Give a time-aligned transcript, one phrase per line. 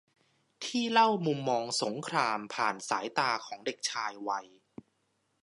[0.63, 4.47] ที่เล่ามุมมองสงครามผ่านสายตาของเด็กชายวัย